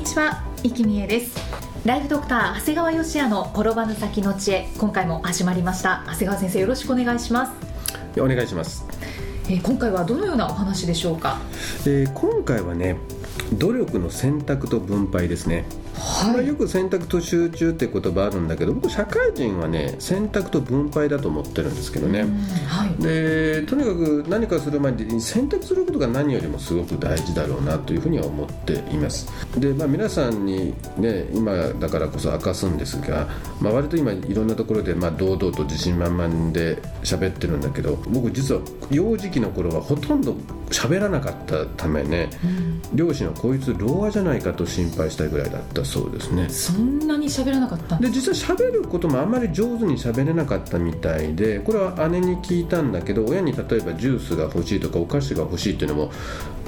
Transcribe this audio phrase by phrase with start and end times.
[0.00, 1.38] にちは、生きみえです。
[1.84, 6.04] ライフドクター長谷川芳也の転ばぬ先の知恵今回も始まりました。
[6.06, 7.52] 長谷川先生よろしくお願いします。
[8.18, 8.86] お願いします、
[9.50, 11.38] えー今回はどのようなお話でしょうか？
[11.84, 12.96] えー今回はね
[13.52, 15.66] 努力の選択と分配ですね、
[16.32, 22.24] まあ、よく選択と集中って言葉あるんだけど僕社会人はね選択と分配だと思ってるんですけどね、
[22.66, 23.02] はい。
[23.02, 29.28] でとにかく何かする前に選択することが何よりもすごく大事だろうなというふうには思っています。
[29.58, 33.28] で、まあ、皆さんにね今だからこそ明かすんですが、
[33.60, 40.32] まあ、割と今いろんなところでまあ堂々と自信満々で喋ってるんだけど僕実は幼児期の頃はほとんど
[40.70, 42.30] 喋らなかったためね、
[42.94, 46.48] 両親はこいつ老和じゃないかと心配したいぐらいだったそうですね。
[46.48, 56.12] そんなに喋らなかったんで実は喋ることもあんまり上手に喋れなかったみたいでこれは姉に聞いたんだけど親に例えばジュースが欲しいとかお菓子が欲しいっていうのも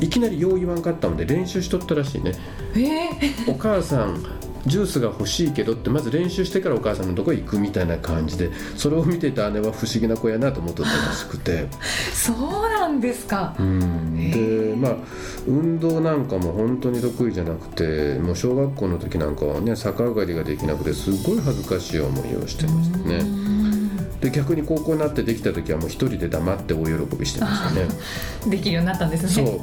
[0.01, 2.33] いきなりよう言わんかったので練習しとったらしいね。
[2.75, 4.25] えー、お母さん
[4.67, 11.69] ジュースが欲しいけどってまず練習してからお母さんのとこ行くみたいな感じでそれを見ていた姉は不思議な子やなと思ってたらしくて。
[12.13, 13.55] そ うなんですか。
[13.59, 14.31] うん。
[14.31, 14.97] でまあ
[15.47, 23.62] 運動なんかも本当に得意じゃなくてもう小学校の時なんかはね逆上がりができなくてすごい恥ずかしい思いをしてましたね
[24.23, 27.89] で逆に高校になってできた時はもう一人で黙って大喜びしてましたね。
[28.47, 29.61] できるようになったんですそね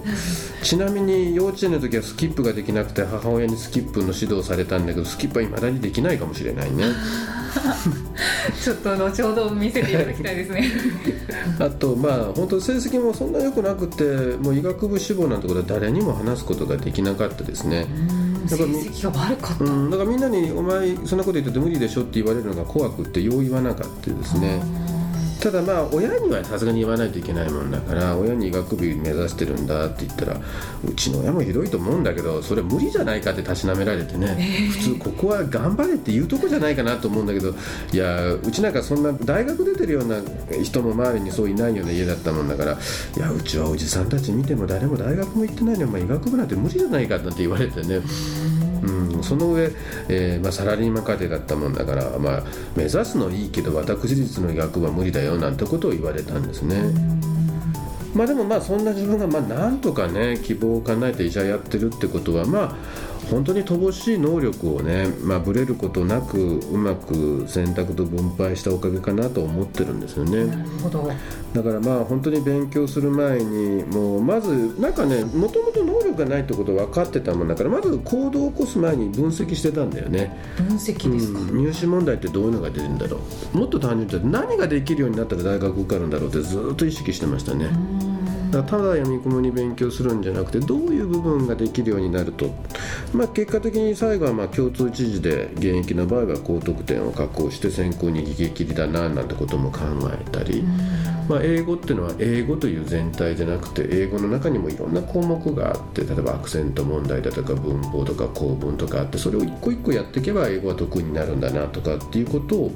[0.62, 0.66] う。
[0.66, 6.84] ちなみに幼稚園の時はスキップができなくて母親にスキップの指導されたんだけどスキップはいまだにできないかもしれないね。
[8.62, 10.70] ちょっと後ほど見せていただきたいですね。
[11.60, 14.04] あとまあ本当成績もそんな良くなくて
[14.38, 17.88] もう医学部志望なんてことは誰にも話すことができなかったですね
[18.58, 24.62] 成績が悪かった、うん、だからみんなに「お前そんなこと言ってて無理でしょ」って言われるのが怖くってよう言わなかったですね
[25.40, 30.38] ただまあ親にはさすがに言わないといけないもんだから親に医学部目指してるんだって言ったら
[30.86, 34.36] うちの親もひどいと思うんだけどそれ無理じゃないかってたしなめられてね、
[34.72, 37.54] 普通ここは頑張れって言うとこじゃないかなと思うんだけど
[37.94, 40.22] いやうちなんかそんな大学出てるような
[40.62, 48.02] 人も周りにそういないような家だったもんだからいやうちはおじさんたち見ても誰も大学も行ってないのに医学部なんて無理じゃないかなんて言われてね。
[49.20, 49.72] うん、その上、
[50.10, 52.44] えーまあ、サラリーマン家庭だったもんだから、まあ、
[52.76, 57.20] 目指すのいいけど私立の医学部は無理だよなんてことを言われたんですね。
[58.14, 62.76] まあでもまあそんな自分がまあなんとかね希望を叶えて医者やってるってことはまあ
[63.30, 70.46] 本当に乏しい能力をね、まあ、ぶれることなくうまく選択と分配したおかげかなと思ってるんですよね。
[70.46, 71.12] なるほど。
[71.54, 81.58] だからまあ本当に勉強する前にもうまずなんかねもともと能力がないってこと分かってたもんだからまず行動を起こす前に分析してたんだよね、分析ですか、うん。
[81.58, 83.20] 入試問題ってどういうのが出るんだろ
[83.54, 83.58] う。
[83.58, 87.70] もっと単純に何ができるようになったら大学受かるんだろうってずっと意識してましたね、
[88.52, 92.50] だただ読み込むに勉強するんじゃなくてどういう部分ができるようになると、
[93.14, 99.80] まあ、結果的に最後はまあ共通知事で現役の場合は高得点を確保して選考に逃げ切りだななんてことも考
[100.12, 100.64] えたり、
[101.30, 112.72] まあ、英語っていうのは英語という全体じゃなくて英語の中にもいろんな項目があって例えばアクセント問題だとか文法とか構文とかあってそれを一個一個やっていけば英語は得意になるんだなとかっていうことを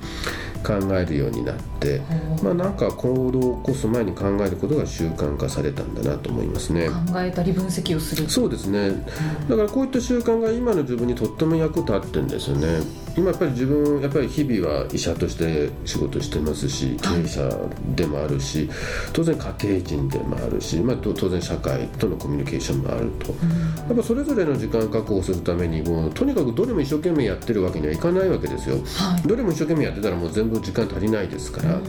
[0.64, 2.02] 考えるようになって、
[2.42, 6.90] まあ、なんか行動を起こす前に考えることが習慣化されたんだなと思いますね。
[6.90, 8.30] 考えたり分析をする。
[8.30, 8.92] そうですね。
[9.50, 13.04] だからこういった習慣が今の自分にとっても役立ってるんですよね。
[13.16, 17.48] 今やっぱり自分やっぱり日々は医者として仕事してますし経営者
[17.96, 18.43] でもあるし
[19.14, 23.28] 当然家庭人でもあるし、まあ、と当然社会とのコミュニケーションもあると、
[23.88, 29.28] やっぱそれぞれの時間確保するためにもうとにかくどれも一生懸命やってるわけにはいかないわけですよ、はい。
[29.28, 31.80] どれも一生懸命やってたらもう全部時間足りないですから、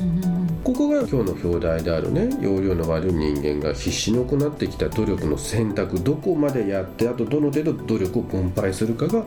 [0.65, 9.25] ここが今日の表題であるね容量の悪い人間が必死に行ってきた努力の選択どこまでやってあとどの程度努力を分配するかが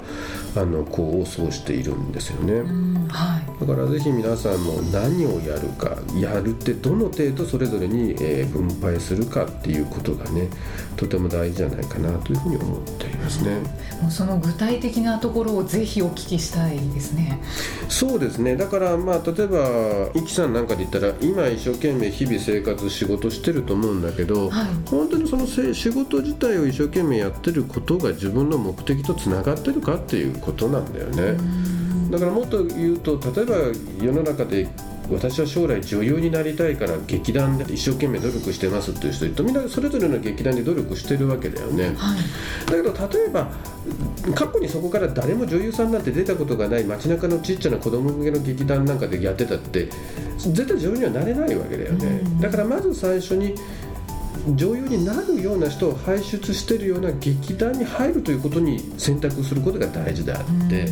[0.56, 2.62] あの功を奏しているんですよね、
[3.10, 3.66] はい。
[3.66, 10.50] だからぜひ皆さんも何をやるかやるってどの程度それぞれに、えー分配するかっていうことがね
[10.96, 13.60] とても大事じゃないかなというふうに思っていますね。
[14.02, 17.40] もうその具体的なところをぜひお聞きしたいですね。
[17.90, 18.56] そうですね。
[18.56, 31.38] だからまあ例えばイキさんなんかで言ったら医今一生懸命日々生活仕事してると思うんだけど、はい本当にそのせ仕事自体を一生懸命やってることが自分の目的とつながってるかっていうことなんだよね。
[32.10, 33.56] だからもっと言うと例えば
[34.02, 34.70] 世の中で
[35.10, 41.94] 私は将来女優になりたいから劇団で一生懸命努力してますっていう人とみんなそれぞれの劇団で努力してるわけだよね。
[41.98, 42.20] はい。
[42.66, 43.50] だけど例えば
[44.36, 49.90] 過去にそこから誰も女優さんなんて出たことがない街中のちっちゃな子供向けの劇団なんかでやってたって
[50.38, 52.40] 絶対女優にはなれないわけだよね、うん。
[52.42, 53.56] だからまず最初に
[54.56, 60.90] 女優になるような人を輩出してるような劇団に入るということに選択することが大事であって、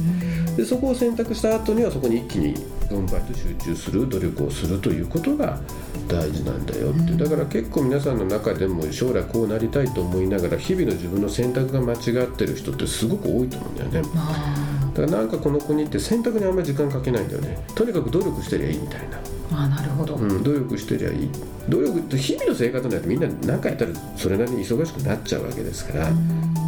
[0.58, 2.56] でそこを選択した後にはそこに一気に
[2.90, 5.60] 分配と集中する努力をするということが
[6.08, 6.66] 大事なん。
[6.66, 14.02] だよって、だから結構皆さんの中でも将来こうなりたいと思いながら日々の自分の選択が間違ってる人ってすごく多いと思うんだよね。
[14.16, 14.92] あ。
[14.96, 17.64] だからなんかこの国って選択にあんまり時間かけないんだよね。
[17.76, 19.20] とにかく努力してりゃいいみたいな、ー
[19.52, 21.30] あーなるほど、うん、努力してりゃいい。
[21.70, 26.12] 努力って日々の生活なんてみんな何かやったらそれなりに忙しくなっちゃうわけですから、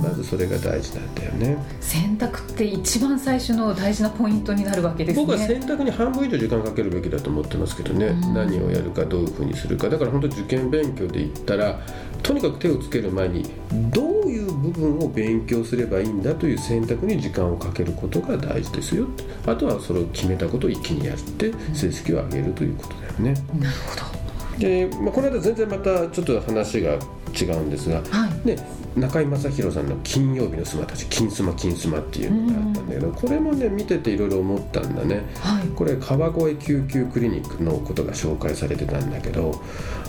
[0.02, 1.58] まずそれが大事なんだよね。
[1.80, 5.26] 選択って一番最初の大事なポイントになるわけですね。
[5.26, 8.34] 僕は選択に半分以上時間かけるべきだと思ってますけどね、うん。
[8.34, 11.80] 何をやるかどういうふうにするかだから本当受験勉強で言ったら
[12.24, 13.46] とにかく手をつける前に
[13.92, 19.08] どういう部分を勉強すればいいんだという選択に時間をかけることが大事ですよ。
[19.46, 23.34] あとはそれを決めたことを一気にやって成績を上げるということだよね。
[23.60, 24.60] なるほど。
[24.60, 26.98] で、まあ、この間全然またちょっと話が
[27.40, 28.48] 違うんですがはい。
[28.48, 28.56] ね、
[28.96, 35.22] 中居正広さんの「金曜日のスマたち」「金スマ金スマ」っていうのがあったんだけど、これもね見てていろいろ思ったんだね。
[35.40, 35.68] はい。
[35.76, 39.62] これ川越救急クリニックのことが紹介されてたんだけど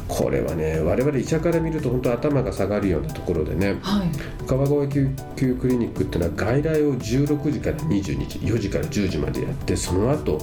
[0.07, 4.09] これはね我々医者から見ると本当頭が下がるようなところでねはい。
[4.47, 10.39] 川越救急クリニックっていうのは外来を16時から22時4時から10時までやってその後、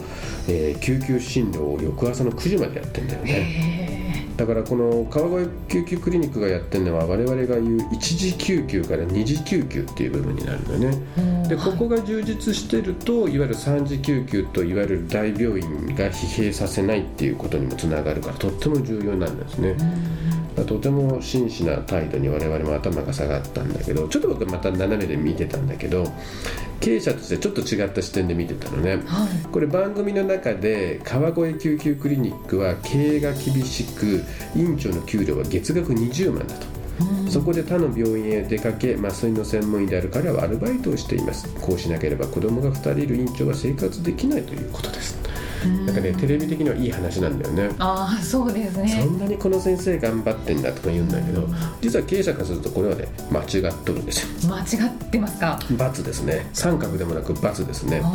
[0.48, 4.05] えー救急診療を翌朝の9時までやってんだよね。
[4.36, 10.98] へだからこの川越救急クリニックがやってるのは我々が言う一時救急から二次救急っていう部分になるのね。
[11.18, 19.76] えでここが充実してるといわゆる三次救急といわゆる大病院が疲弊させないっていうことにもつながるからとっても重要なんですね
[20.64, 26.06] とても真摯な態度に我々も頭が下がったんだけどちょっと僕また斜めで見てたんだけど
[26.80, 28.98] 経営者としてちょっと違った視点で見てたのね。
[29.06, 29.48] はい。
[29.52, 34.24] これ番組の中で川越救急クリニックは経営が厳しく
[34.56, 36.68] 院長の給料は月額20万だと、
[37.32, 41.48] そこで他の病院へ出かけ麻酔の専門医である彼はアルバイトをしています。
[41.56, 45.18] こうしなければ子供が2人いる院長は生活できないということです
[45.86, 47.70] なんかねテレビ的にはいい話なんだよね。
[47.80, 51.48] ああそうですそねんなにこの先生頑張ってんだとか言うんだけど
[51.82, 54.50] 実は経営者からするとこれはね間違っとるんですよ。
[54.50, 56.48] 間違ってますか×ですね。
[56.54, 58.02] 三角でもなく×ですね。
[58.04, 58.14] あ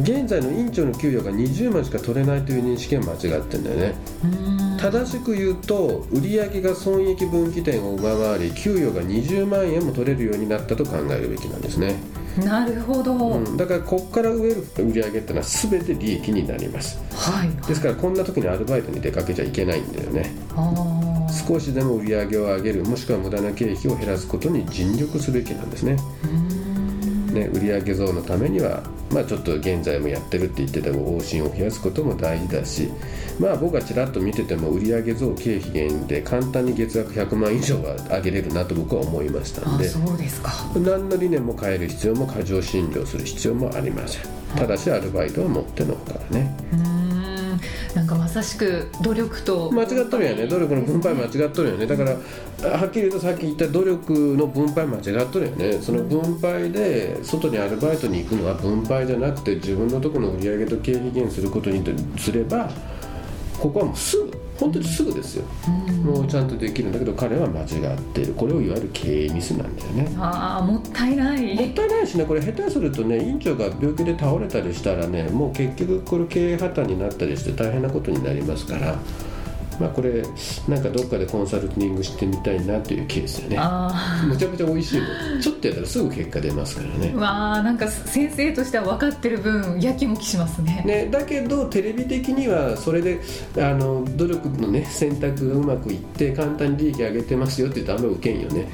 [0.00, 3.94] 現在の院長の給与が20万しか取れないという認識が間違ってんだよね。
[4.24, 11.94] ーうん正しく言うと売上が損益分岐点を上回り給与が20万円も取れるようになったと考えるべきなんですね、
[12.44, 16.98] なるほど、うん、だからここから植える売上っていうのは全て利益になります。
[17.14, 17.50] はい。
[17.66, 20.34] ですからこんな時にアルバイトに出かけちゃいけないんだよね。
[21.32, 25.96] 少しでも売り上げを上げるもしくは無駄な経費を減らすことに尽力すべきなんですね
[27.32, 32.90] ね売上増のためにはまあちょっと現在もやってるって言ってた方針を増やすことも大事だし
[33.38, 40.52] まあ僕はちらっと見てても売上増経費減で簡単に月額100万以上は上げれるなと僕は思いましたんであそうですか。
[40.74, 44.22] 何の理念も変える必要も過剰診療する必要もありません。
[44.56, 46.54] ただしアルバイトは持ってのほかだね。
[46.72, 46.91] うーん
[48.32, 49.70] さしく努力と。
[49.70, 50.46] 間違っとるよね。
[50.46, 51.86] 努力の分配間違っとるよね。
[51.86, 52.12] だから
[52.70, 55.78] はっきり言うとさっき言った努力の分配間違っとるよね。
[55.82, 61.84] その分配で外にアルバイトに行くのは分配じゃなくて自分のところの売り上げと経費減することに
[62.16, 62.70] すれば
[63.58, 65.44] ここはもうすぐ本当にすぐですよ。
[66.04, 68.34] もうちゃんとできるんだけど彼は間違っている。
[68.34, 70.08] これをいわゆる経営ミスなんだよね。
[70.18, 71.54] ああもったいない。
[71.54, 78.96] もったいないしねこれ下手するとね院長が病気で倒れたりしたらねもう結局これ経営破綻になったりして大変なことになりますから
[79.82, 80.22] まあこれ
[80.68, 83.56] なんかどっかでコンサルティングしてみたいなというケースでね。
[83.58, 85.06] あむちゃくちゃ美味しいも
[85.38, 85.40] ん。
[85.40, 87.12] ちょっとやったらすぐ結果出ますからね。
[87.16, 90.82] あわあなんか先生としては分かってる分やきもきしますね。
[90.86, 93.20] ね、だけどテレビ的にはそれで
[93.58, 98.68] あの努力のね選択がうまくいって簡単に利益上げてますよって言うとあんま受けんよね。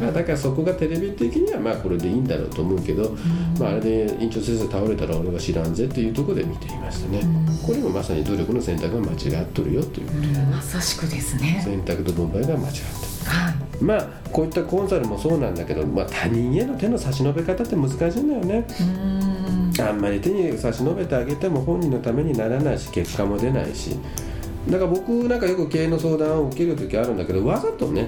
[0.00, 3.16] まあだからそこがテレビ的にはまあこれでいいんだろうと思うけど、
[3.58, 7.22] まあ、あれで院長先生倒れたら俺は知らんぜっていうところで見ていましたね、
[7.66, 11.62] これもまさに努力の選択が間違っとるよということまさしくですね。
[11.64, 12.84] 選択と分配が間違ってる。
[13.26, 13.84] はい。
[13.84, 18.66] まあこういったコンサルもそうなんだけど、まあ、他人への手の差し伸べ方って難しいんだよね。
[18.68, 19.88] うーん。
[19.88, 23.96] あんまり手に差し伸べてあげても本人のためにならないし結果も出ないし。
[24.68, 28.06] だから僕なんかよく経営の相談を受ける時あるんだけどわざとね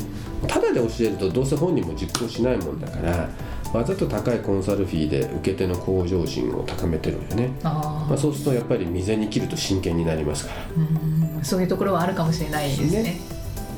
[0.48, 3.28] ただで教えるとどうせ本人も実行しないもんだから
[3.76, 7.50] わざと高いコンサルフィーで受け手の向上心を高めてるんよね。
[7.62, 10.66] あまあ、そうするとやっぱり未然に切ると真剣になりますから。
[10.76, 11.44] うん。
[11.44, 13.02] そういうところはあるかもしれないですね。
[13.02, 13.20] ね。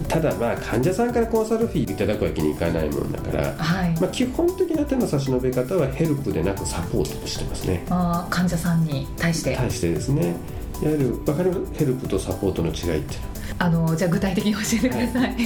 [0.07, 7.85] ただまあ患者さんからコンサルフィーいただくわけにいかないもんだから、はい、まあ、基本的な手の差し伸べ方はヘルプでなくサポートをしてますね。
[7.91, 10.37] あー患者さんに対して、対してですね。
[10.81, 11.75] いわゆる分かります？
[11.75, 13.21] ヘルプとサポートの違いっていう
[13.61, 15.37] あのじゃあ具体的に教えてください、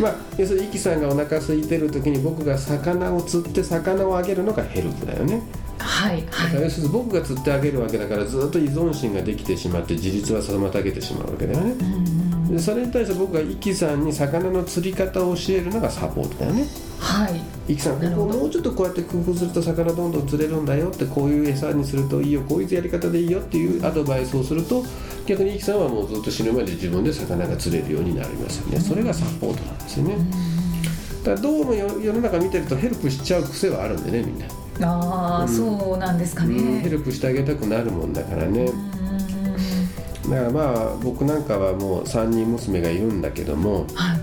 [0.00, 5.42] のは、まあ、要するにイキさんがお腹空いてる時に僕が魚を釣って魚をあげるのがヘルプだよね。
[5.78, 6.50] はいだはい。
[6.50, 11.72] から要するに僕が釣ってあげるわけだからずっと依存心ができてしまって自立は妨げてしまうわけだよね。
[11.72, 16.64] うんうんでそれに対して僕がイキさんに魚の釣り方を教えるのがサポートだよね。
[16.98, 17.72] はい。
[17.72, 24.82] イキさんここをもうちょっとこうやって工夫すると魚どんどん釣れるんだよってこういう餌にするといいよこういうやり方でいいよっていうアドバイスをすると
[25.28, 28.80] 逆にイキさんはもうずっと死ぬまで自分で魚が釣れるようになりますよね。
[28.80, 30.16] それがサポートなんですよね。
[31.22, 34.46] だからどうも世世の中見てるとヘルプしちゃう癖はあるんでねみんな、
[34.88, 35.48] ああ、うん。
[35.48, 38.72] そうなんですかね、うんヘルプしてあげたくなるもんだからね。
[40.24, 40.30] うん。
[40.30, 44.17] だからまあ僕なんかはもう3人娘がいるんだけどもはい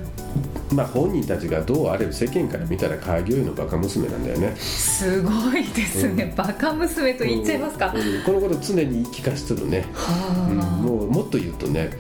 [0.74, 4.56] まあ本人たちがどうあれ世間から見たら開業医のバカ娘なんだよね。
[4.56, 8.24] すごいですね、バカ娘と言っちゃいますか、うん。
[8.24, 10.86] このこと常に言い聞かせてるね、はあ、うん。
[10.86, 11.92] もうもっと言うとね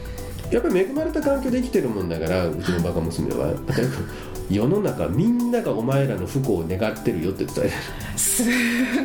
[0.52, 3.54] やっぱり恵まれた環境で生きてるもんだからうちのバカ娘は。
[4.48, 7.72] 世の中みんながお前らの不幸を願ってるよって伝え
[8.16, 8.44] す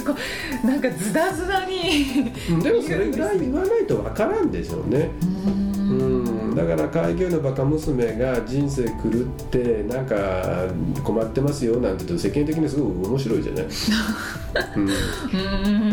[0.05, 0.14] ごい。
[0.62, 5.11] なんかズダズダにるでもそれぐらい言わないとわからんでしょうね。
[5.47, 6.55] うん。
[6.55, 10.67] だから開業医のバカ娘が人生狂ってなんか
[11.03, 13.67] 困ってますよなんて言うと世間的にすごく面白いじゃない、
[14.77, 14.89] うん。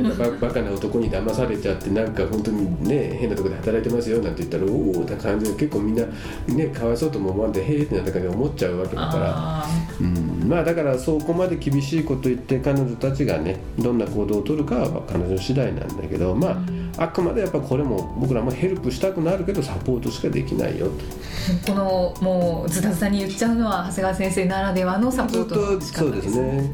[0.09, 0.17] うん。
[0.17, 6.05] ババカな男に騙されちゃってなんか本当にね変なところで働いてますよなんて言ったらおおって感じで結構みんな
[6.47, 9.67] ねかわいそうとも思わんでへえってなんだか思っちゃうわけだから、あ
[9.99, 20.87] うん、まあだからそこまで厳しいこと言って彼女たちがねどんな行動を取るかは彼女次第なんだけどまああくまでやっぱこれも僕らもヘルプしたくなるけどサポートしかできないよ
[21.65, 26.51] このもうズダズダに言っちゃうのは長谷川先生ならではのサポートの仕そうで方ですすね。
[26.53, 26.71] ね。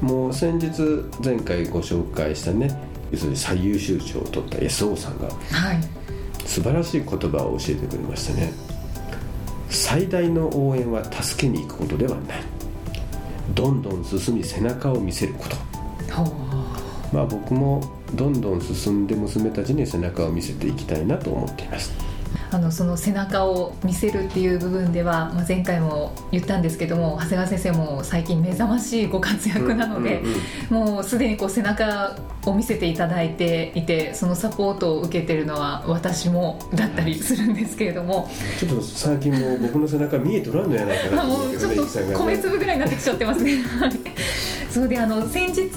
[0.00, 0.70] もう先日
[1.22, 2.74] 前回ご紹介したね
[3.10, 5.80] 要するに最優秀賞を取った SO さんがはい。
[6.46, 8.52] 素晴らしい言葉を教えてくれましたね。
[9.68, 12.40] 最大の応援は助けに行くことではない。
[13.54, 15.56] どんどん進み背中を見せること。
[17.12, 17.82] まあ僕も
[18.14, 21.92] どんどん進んで娘たちに背中を見せていきたいなと思っています。
[22.50, 30.22] あのその背中を見せるっていう部分では、まあ、前回も言ったんですけども長谷川先生も最近目覚ましいご活躍なので、
[30.70, 41.22] もうすでにこう背中を見せていただいていてそのサポートを受けてるのは私もだったりするんですけれども、ちょっと最近もう僕の背中見えとらんのやないかな
[41.58, 41.86] ちょっと
[42.18, 43.58] 米粒ぐらいになってきちゃってますね。
[44.78, 45.70] はいそうであの先日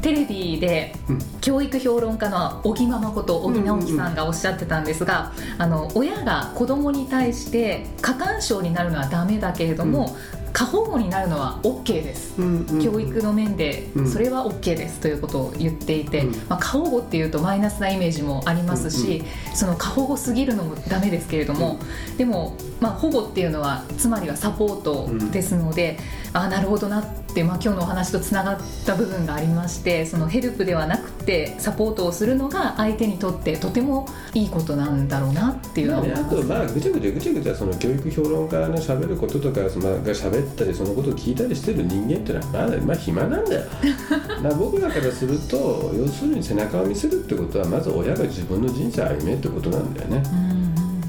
[0.00, 1.18] テレビでうん。
[1.40, 10.16] 教育評論家の小木ママこと小木直樹さんがおっしゃってたんですが、あの親が子供に対して過干渉になるのはダメだけれども、
[10.52, 12.40] 過保護になるのは OK です。
[12.40, 14.10] うんうん教育の面でうん。
[14.10, 16.32] それは OK ですということを言っていて、うん。
[16.48, 21.78] まあ、過保護っていうとマイナスなイメージもありますし、その過保護すぎるのもダメですけれども、
[22.16, 25.98] でも、まあ、保護っていうのはつまりはサポートですので、
[26.32, 36.22] ああなるほどなって、まあ、今日のお話とつながった部分がありましてそのヘルプではなくてサポートをするのが相手にとってとてもいいことなんだろうなっていうのは思います。
[36.22, 43.62] あとまあぐちゃぐちゃぐちゃぐちゃその教育評論家の喋ることとかそのが喋ったりそのことを聞いたりしてる人間ってのはまあ、まあ、暇なんだよ
[44.42, 50.22] だ僕らからすると要するに背中を見せるってことはまず親が自分の人生を歩めってことなんだよね
[50.56, 50.61] うん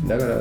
[0.08, 0.34] だから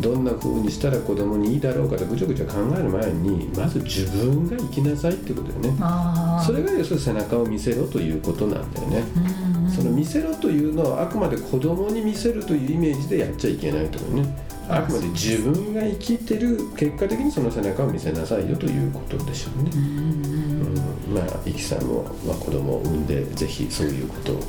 [0.00, 6.42] どんな風にしたら子供にいいだろうかとぐちゃぐちゃ考える前にまず自分が生きなさいってことだよね。
[6.44, 9.04] それが要するに背中を見せろということなんだよね。
[9.16, 14.48] うんうんその見せろというのはあくまで子供に見せるというイメージでやっちゃいけないとかね。
[14.68, 24.42] あくまで自分が生きてる結果的にその背中を見せなさいよということでしょうね、うん、まあイキさんも、まあ、子供を産んでぜひそういうことを考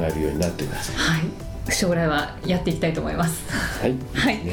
[0.00, 0.96] えるようになってください。
[0.96, 3.50] はい、将来はやっていきたいと思います。
[3.80, 4.44] はい、はい。
[4.44, 4.52] ね、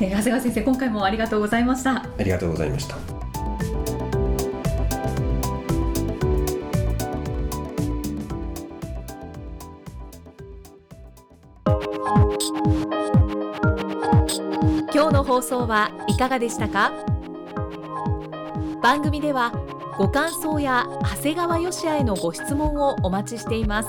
[0.00, 1.96] えー長谷川先生、今回もありがとうございました。
[1.96, 2.96] ありがとうございました。
[14.94, 16.92] 今日の放送はいかがでしたか？
[18.82, 19.52] 番組では
[19.96, 23.88] ご感想や長谷川よしあへのご質問をお待ちしています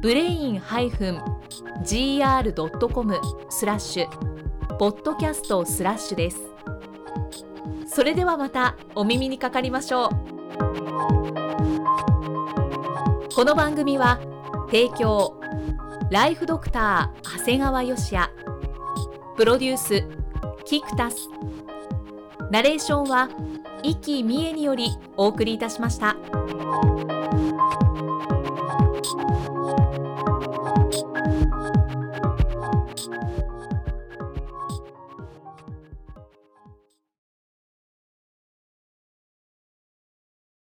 [0.00, 1.20] ブレイン -gr.com
[3.48, 6.38] スラッシュポッドキャストスラッシュです。
[7.86, 10.10] それではまたお耳にかかりましょう。
[13.34, 14.20] この番組は
[14.66, 15.40] 提供
[16.10, 18.30] ライフドクター長谷川よし也。
[19.36, 20.06] プロデュース
[20.64, 21.16] キクタス。
[22.50, 23.28] ナレーションは
[23.82, 26.16] 生きみえによりお送りいたしました。